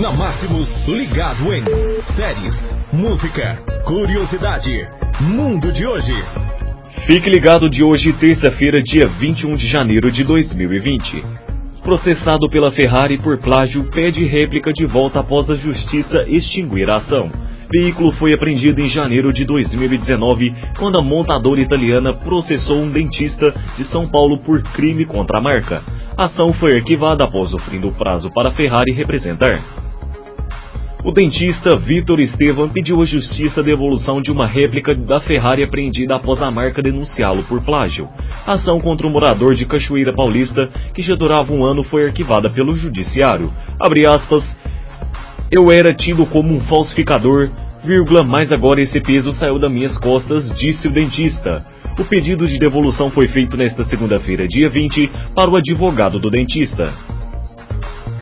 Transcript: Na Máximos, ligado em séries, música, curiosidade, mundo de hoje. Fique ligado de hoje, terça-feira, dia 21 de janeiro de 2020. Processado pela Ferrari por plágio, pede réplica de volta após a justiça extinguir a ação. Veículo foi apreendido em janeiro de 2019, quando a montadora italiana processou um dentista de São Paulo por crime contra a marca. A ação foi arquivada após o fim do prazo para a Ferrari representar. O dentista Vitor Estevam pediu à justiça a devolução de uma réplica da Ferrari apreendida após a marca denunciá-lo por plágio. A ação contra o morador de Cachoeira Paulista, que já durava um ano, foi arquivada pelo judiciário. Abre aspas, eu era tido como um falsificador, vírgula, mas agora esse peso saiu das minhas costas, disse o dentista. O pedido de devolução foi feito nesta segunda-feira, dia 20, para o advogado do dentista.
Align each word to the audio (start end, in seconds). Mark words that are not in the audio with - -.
Na 0.00 0.10
Máximos, 0.12 0.66
ligado 0.86 1.52
em 1.52 1.62
séries, 2.16 2.56
música, 2.90 3.62
curiosidade, 3.84 4.88
mundo 5.20 5.70
de 5.70 5.86
hoje. 5.86 6.14
Fique 7.06 7.28
ligado 7.28 7.68
de 7.68 7.84
hoje, 7.84 8.10
terça-feira, 8.14 8.82
dia 8.82 9.06
21 9.06 9.56
de 9.56 9.66
janeiro 9.66 10.10
de 10.10 10.24
2020. 10.24 11.22
Processado 11.82 12.48
pela 12.48 12.70
Ferrari 12.70 13.18
por 13.18 13.36
plágio, 13.42 13.90
pede 13.90 14.24
réplica 14.24 14.72
de 14.72 14.86
volta 14.86 15.20
após 15.20 15.50
a 15.50 15.54
justiça 15.54 16.22
extinguir 16.28 16.88
a 16.88 16.96
ação. 16.96 17.30
Veículo 17.70 18.12
foi 18.12 18.30
apreendido 18.34 18.80
em 18.80 18.88
janeiro 18.88 19.30
de 19.34 19.44
2019, 19.44 20.54
quando 20.78 20.98
a 20.98 21.02
montadora 21.02 21.60
italiana 21.60 22.14
processou 22.14 22.78
um 22.78 22.90
dentista 22.90 23.54
de 23.76 23.84
São 23.84 24.08
Paulo 24.08 24.38
por 24.38 24.62
crime 24.62 25.04
contra 25.04 25.40
a 25.40 25.42
marca. 25.42 25.82
A 26.16 26.24
ação 26.24 26.54
foi 26.54 26.76
arquivada 26.76 27.22
após 27.28 27.52
o 27.52 27.58
fim 27.58 27.78
do 27.78 27.92
prazo 27.92 28.30
para 28.32 28.48
a 28.48 28.52
Ferrari 28.52 28.94
representar. 28.94 29.79
O 31.02 31.12
dentista 31.12 31.78
Vitor 31.78 32.20
Estevam 32.20 32.68
pediu 32.68 33.00
à 33.00 33.06
justiça 33.06 33.60
a 33.60 33.64
devolução 33.64 34.20
de 34.20 34.30
uma 34.30 34.46
réplica 34.46 34.94
da 34.94 35.18
Ferrari 35.18 35.62
apreendida 35.62 36.14
após 36.14 36.42
a 36.42 36.50
marca 36.50 36.82
denunciá-lo 36.82 37.42
por 37.44 37.62
plágio. 37.62 38.06
A 38.46 38.52
ação 38.52 38.78
contra 38.78 39.06
o 39.06 39.10
morador 39.10 39.54
de 39.54 39.64
Cachoeira 39.64 40.14
Paulista, 40.14 40.68
que 40.94 41.00
já 41.00 41.14
durava 41.14 41.54
um 41.54 41.64
ano, 41.64 41.82
foi 41.84 42.04
arquivada 42.04 42.50
pelo 42.50 42.76
judiciário. 42.76 43.50
Abre 43.80 44.06
aspas, 44.06 44.44
eu 45.50 45.72
era 45.72 45.94
tido 45.94 46.26
como 46.26 46.54
um 46.54 46.60
falsificador, 46.60 47.48
vírgula, 47.82 48.22
mas 48.22 48.52
agora 48.52 48.82
esse 48.82 49.00
peso 49.00 49.32
saiu 49.32 49.58
das 49.58 49.72
minhas 49.72 49.96
costas, 49.96 50.52
disse 50.54 50.86
o 50.86 50.92
dentista. 50.92 51.64
O 51.98 52.04
pedido 52.04 52.46
de 52.46 52.58
devolução 52.58 53.10
foi 53.10 53.26
feito 53.26 53.56
nesta 53.56 53.84
segunda-feira, 53.84 54.46
dia 54.46 54.68
20, 54.68 55.10
para 55.34 55.50
o 55.50 55.56
advogado 55.56 56.18
do 56.18 56.30
dentista. 56.30 56.92